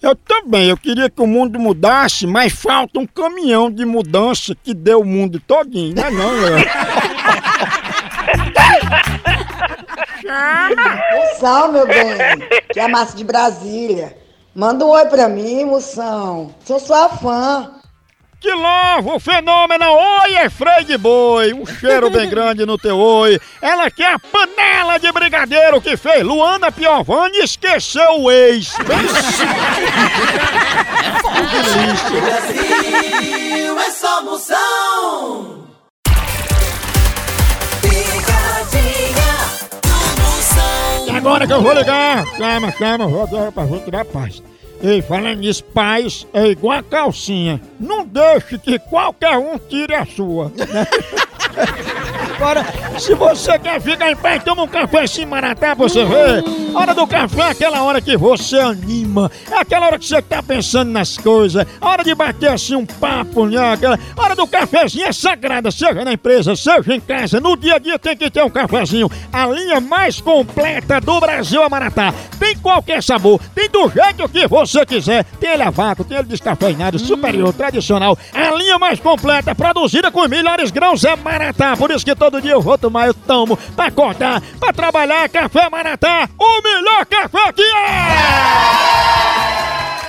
Eu 0.03 0.17
também, 0.17 0.69
eu 0.69 0.77
queria 0.77 1.09
que 1.09 1.23
o 1.23 1.27
mundo 1.27 1.59
mudasse, 1.59 2.27
mas 2.27 2.53
falta 2.53 2.99
um 2.99 3.07
caminhão 3.07 3.71
de 3.71 3.85
mudança 3.85 4.55
que 4.63 4.75
dê 4.75 4.95
o 4.95 5.05
mundo 5.05 5.41
todinho, 5.41 5.95
não 5.95 6.05
é 6.05 6.11
não, 6.11 6.41
Léo? 6.41 6.65
Moção, 11.15 11.73
meu 11.73 11.87
bem, 11.87 12.17
que 12.73 12.81
é 12.81 12.85
a 12.85 12.89
massa 12.89 13.17
de 13.17 13.23
Brasília. 13.23 14.24
Manda 14.55 14.85
um 14.85 14.91
oi 14.91 15.07
pra 15.07 15.29
mim, 15.29 15.65
moção. 15.65 16.55
Sou 16.65 16.79
sua 16.79 17.09
fã. 17.09 17.71
Que 18.41 18.53
louvo, 18.53 19.19
fenômeno! 19.19 19.87
Oi, 19.87 20.35
é 20.35 20.51
freio 20.51 20.85
de 20.85 20.99
boi! 20.99 21.55
Um 21.55 21.65
cheiro 21.65 22.11
bem 22.11 22.29
grande 22.31 22.67
no 22.67 22.77
teu 22.77 22.99
oi. 22.99 23.41
Ela 23.61 23.91
que 23.91 24.03
é 24.03 24.13
a 24.13 24.19
panela 24.19 24.99
de 24.99 25.11
brigadeiro 25.11 25.81
que 25.81 25.97
fez 25.97 26.23
Luana 26.23 26.71
Piovani 26.71 27.39
esqueceu 27.39 28.21
o 28.21 28.31
ex. 28.31 28.75
Brasil 32.21 33.79
é 33.81 33.91
só 33.91 34.23
Moção. 34.23 35.54
Agora 41.25 41.47
que 41.47 41.53
eu 41.55 41.63
vou 41.63 41.73
ligar, 41.73 42.27
chama, 42.37 42.71
chama, 42.73 43.07
vou 43.07 43.27
pra 43.51 43.67
gente 43.67 43.85
tirar 43.87 44.05
paz. 44.05 44.43
Ei, 44.83 45.01
falando 45.01 45.39
nisso, 45.39 45.65
paz 45.65 46.27
é 46.35 46.49
igual 46.49 46.79
a 46.79 46.83
calcinha. 46.83 47.59
Não 47.81 48.05
deixe 48.05 48.59
que 48.59 48.79
qualquer 48.79 49.39
um 49.39 49.59
tire 49.59 49.95
a 49.95 50.05
sua. 50.05 50.51
né? 50.51 50.87
Agora, 52.37 52.67
se 52.99 53.15
você 53.15 53.59
quer 53.59 53.81
ficar 53.81 54.11
em 54.11 54.17
pé, 54.17 54.39
toma 54.39 54.65
um 54.65 54.69
café 54.69 55.03
assim, 55.03 55.25
Maratá, 55.25 55.75
você 55.75 56.05
ver. 56.05 56.45
Hora 56.75 56.93
do 56.93 57.07
café 57.07 57.43
é 57.43 57.51
aquela 57.51 57.83
hora 57.83 58.01
que 58.01 58.17
você 58.17 58.59
anima. 58.59 59.31
É 59.51 59.59
aquela 59.59 59.87
hora 59.87 59.99
que 59.99 60.07
você 60.07 60.21
tá 60.21 60.43
pensando 60.43 60.91
nas 60.91 61.17
coisas. 61.17 61.65
A 61.81 61.89
hora 61.89 62.03
de 62.03 62.13
bater 62.15 62.51
assim 62.51 62.75
um 62.75 62.85
papo, 62.85 63.47
né? 63.47 63.73
Aquela 63.73 63.99
hora 64.17 64.35
do 64.35 64.47
cafezinho 64.47 65.07
é 65.07 65.13
sagrada, 65.13 65.71
seja 65.71 66.05
na 66.05 66.13
empresa, 66.13 66.57
seja 66.57 66.95
em 66.95 67.01
casa. 67.01 67.41
No 67.41 67.57
dia 67.57 67.77
a 67.77 67.79
dia 67.79 67.99
tem 67.99 68.17
que 68.17 68.29
ter 68.29 68.43
um 68.43 68.51
cafezinho. 68.51 69.09
A 69.33 69.47
linha 69.47 69.81
mais 69.81 70.21
completa 70.21 71.01
do 71.01 71.21
Brasil 71.21 71.63
é 71.63 71.69
Maratá. 71.69 72.13
Tem 72.41 72.57
qualquer 72.57 73.03
sabor, 73.03 73.41
tem 73.55 73.69
do 73.69 73.89
jeito 73.89 74.29
que 74.29 74.49
você 74.49 74.85
quiser. 74.85 75.25
Tem 75.39 75.51
ele 75.51 75.63
a 75.63 75.71
vácuo, 75.71 76.05
tem 76.05 76.19
ele 76.19 76.27
descafeinado, 76.27 76.99
superior, 76.99 77.53
tradicional. 77.53 78.19
A 78.33 78.51
linha 78.57 78.79
mais 78.79 78.99
completa, 78.99 79.55
produzida 79.55 80.11
com 80.11 80.23
os 80.23 80.29
melhores 80.29 80.73
grãos 80.73 81.05
é 81.05 81.15
Maratá. 81.15 81.77
Por 81.77 81.93
isso 81.93 82.05
que 82.05 82.15
todo 82.17 82.34
dia 82.41 82.53
eu 82.53 82.61
vou 82.61 82.79
tomar, 82.79 83.07
eu 83.07 83.15
tomo, 83.15 83.57
pra 83.77 83.87
acordar, 83.87 84.41
pra 84.59 84.73
trabalhar. 84.73 85.29
Café 85.29 85.69
Maratá, 85.71 86.29
o 86.39 86.63
melhor 86.63 87.07
café 87.07 87.53
que 87.53 87.63
é! 87.63 89.25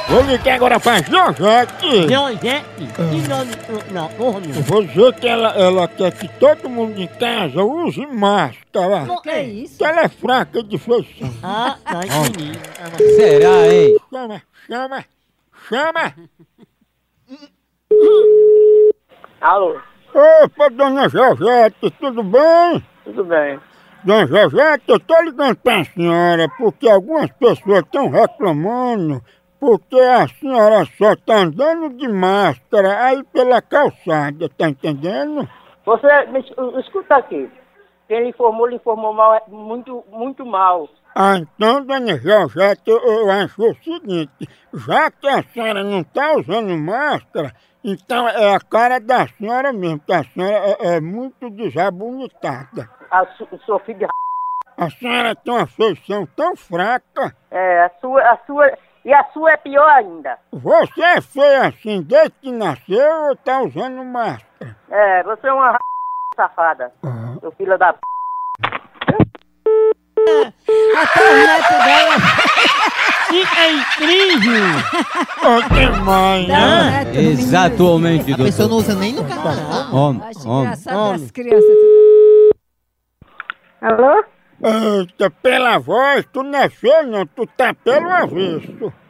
Vou 0.07 0.21
ligar 0.21 0.55
agora 0.55 0.79
pra 0.79 1.01
Josete. 1.01 2.07
Josete? 2.13 2.65
Que 2.95 3.27
nome? 3.27 3.51
Não, 3.91 4.09
nome. 4.19 4.55
Eu 4.55 4.61
vou 4.61 4.83
dizer 4.83 5.13
que 5.15 5.27
ela, 5.27 5.49
ela 5.55 5.87
quer 5.87 6.11
que 6.11 6.27
todo 6.27 6.69
mundo 6.69 7.01
em 7.01 7.07
casa 7.07 7.63
use 7.63 8.05
máscara. 8.05 9.11
O 9.11 9.19
que 9.19 9.29
é 9.29 9.43
isso? 9.43 9.79
Que 9.79 9.83
ela 9.83 10.01
é 10.01 10.09
fraca 10.09 10.61
de 10.61 10.77
feição. 10.77 11.33
Ah, 11.41 11.77
não 11.91 12.01
entendi. 12.03 12.51
Será, 13.15 13.67
hein? 13.67 13.97
Chama, 14.11 14.41
chama, 14.67 15.05
chama. 15.67 16.13
Alô? 19.41 19.79
Opa, 20.15 20.69
dona 20.69 21.09
Josete, 21.09 21.91
tudo 21.99 22.23
bem? 22.23 22.81
Tudo 23.03 23.25
bem. 23.25 23.59
Dona 24.03 24.25
Josete, 24.25 24.83
eu 24.87 24.97
tô 24.99 25.21
ligando 25.23 25.57
pra 25.57 25.83
senhora 25.83 26.47
porque 26.57 26.87
algumas 26.89 27.29
pessoas 27.31 27.79
estão 27.79 28.09
reclamando 28.09 29.21
porque 29.59 29.99
a 29.99 30.25
senhora 30.39 30.85
só 30.97 31.15
tá 31.17 31.39
andando 31.39 31.89
de 31.97 32.07
máscara 32.07 33.03
aí 33.03 33.23
pela 33.33 33.61
calçada, 33.61 34.47
tá 34.57 34.69
entendendo? 34.69 35.47
Você, 35.85 36.25
me 36.27 36.39
es- 36.39 36.53
escuta 36.85 37.15
aqui. 37.17 37.49
Quem 38.07 38.21
lhe 38.23 38.29
informou, 38.29 38.67
lhe 38.67 38.75
informou 38.75 39.11
mal, 39.13 39.33
é 39.33 39.41
muito, 39.49 40.01
muito 40.11 40.45
mal. 40.45 40.87
Ah, 41.13 41.35
então, 41.37 41.83
dona 41.85 42.17
Josete, 42.17 42.83
eu, 42.89 42.99
eu 43.01 43.31
acho 43.31 43.61
o 43.61 43.75
seguinte, 43.83 44.47
já 44.87 45.11
que 45.11 45.27
a 45.27 45.43
senhora 45.43 45.83
não 45.83 46.03
tá 46.03 46.35
usando 46.37 46.77
máscara, 46.77 47.53
então 47.91 48.27
é 48.27 48.55
a 48.55 48.59
cara 48.59 48.99
da 48.99 49.27
senhora 49.27 49.71
mesmo, 49.71 49.99
que 49.99 50.11
a 50.11 50.23
senhora 50.23 50.55
é, 50.55 50.95
é 50.95 50.99
muito 50.99 51.49
desabonitada. 51.51 52.89
A 53.11 53.25
su, 53.37 53.47
o 53.51 53.59
seu 53.59 53.79
filho 53.79 53.99
de 53.99 54.05
r... 54.05 54.11
A 54.77 54.89
senhora 54.89 55.35
tem 55.35 55.53
uma 55.53 55.67
feição 55.67 56.27
tão 56.35 56.55
fraca. 56.55 57.35
É, 57.51 57.83
a 57.83 57.91
sua, 58.01 58.21
a 58.21 58.37
sua, 58.45 58.71
E 59.05 59.13
a 59.13 59.23
sua 59.25 59.51
é 59.51 59.57
pior 59.57 59.87
ainda. 59.87 60.39
Você 60.51 61.01
é 61.01 61.21
feia 61.21 61.67
assim 61.67 62.01
desde 62.01 62.31
que 62.41 62.51
nasceu 62.51 63.27
ou 63.29 63.35
tá 63.35 63.61
usando 63.61 64.03
máscara? 64.03 64.75
É, 64.89 65.21
você 65.21 65.47
é 65.47 65.53
uma 65.53 65.73
r... 65.73 65.77
safada. 66.35 66.91
Seu 67.39 67.51
filho 67.51 67.77
da 67.77 67.93
p... 67.93 67.99
Até 70.97 71.21
o 71.21 71.35
neto 71.35 71.75
dela. 71.85 72.15
Fica 73.27 73.67
incrível! 73.69 74.63
Ô, 75.43 75.69
que 75.73 75.99
mãe, 76.03 76.47
né? 76.47 77.03
Exatamente, 77.13 78.33
A 78.33 78.37
pessoa 78.37 78.67
doutor. 78.67 78.69
não 78.69 78.77
usa 78.77 78.95
nem 78.95 79.13
no 79.13 79.23
carnaval. 79.25 79.95
Homem, 79.95 80.21
homem. 80.45 80.73
as 81.15 81.31
crianças. 81.31 81.69
Alô? 83.81 84.23
Eita, 84.63 85.29
pela 85.29 85.77
voz, 85.79 86.25
tu 86.31 86.41
não 86.43 86.57
é 86.59 86.69
feio 86.69 87.07
não, 87.07 87.25
tu 87.25 87.45
tá 87.57 87.73
pelo 87.73 88.09
avesso. 88.09 88.93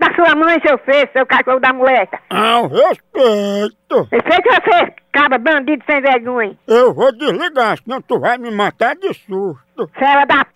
Da 0.00 0.12
sua 0.16 0.34
mãe, 0.34 0.60
seu 0.66 0.76
feio, 0.78 1.08
seu 1.12 1.24
cachorro 1.24 1.60
da 1.60 1.72
moleca. 1.72 2.18
Ao 2.28 2.66
respeito. 2.66 4.08
Respeita 4.10 4.50
você, 4.50 4.92
cabra 5.12 5.38
bandido 5.38 5.84
sem 5.88 6.00
vergonha. 6.00 6.58
Eu 6.66 6.92
vou 6.92 7.16
desligar, 7.16 7.78
senão 7.78 8.02
tu 8.02 8.18
vai 8.18 8.36
me 8.36 8.50
matar 8.50 8.96
de 8.96 9.14
susto. 9.14 9.88
Fera 9.96 10.24
da 10.24 10.44
p... 10.44 10.50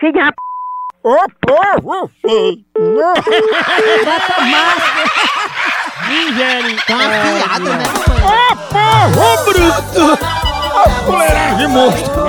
Filho 0.00 0.12
da 0.14 0.32
p... 0.32 0.34
Ô 1.06 1.18
povo 1.46 2.10
feio! 2.22 2.64
Não! 2.78 3.12
Bota 3.12 4.40
máscara. 4.40 5.04
Misericórdia! 6.08 6.82
Tá 6.86 6.94
afiada, 6.96 7.76
né, 7.76 7.84
Ô 8.24 8.56
povo 8.72 9.44
bruto! 9.44 10.18
Ô 10.74 10.90
fuleiragem 11.04 11.68
monstro! 11.68 12.24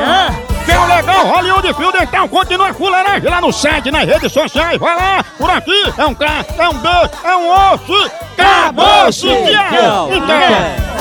Que 0.66 0.72
é 0.74 0.78
o 0.78 0.86
legal, 0.88 1.26
Hollywood 1.26 1.74
Fio 1.74 1.92
Dental 1.94 2.28
continua 2.28 2.74
fuleiragem 2.74 3.30
lá 3.30 3.40
no 3.40 3.54
site, 3.54 3.92
nas 3.92 4.06
redes 4.06 4.34
sociais. 4.34 4.78
Vai 4.78 4.94
lá, 4.94 5.24
por 5.38 5.50
aqui 5.50 5.94
é 5.98 6.06
um 6.06 6.14
K, 6.14 6.46
é 6.58 6.68
um 6.68 6.74
B, 6.74 6.90
é 7.24 7.36
um 7.38 7.50
osso. 7.50 8.12
Acabou-se, 8.38 9.26
tchau! 9.26 10.10
Então, 10.12 10.95